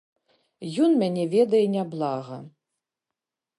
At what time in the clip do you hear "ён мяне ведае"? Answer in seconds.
0.85-1.61